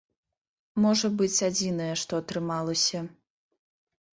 [0.85, 2.99] Можа быць, адзінае, што атрымалася.